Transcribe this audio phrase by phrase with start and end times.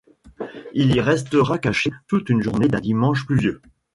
[0.73, 3.61] Il y restera caché toute une journée d'un dimanche pluvieux.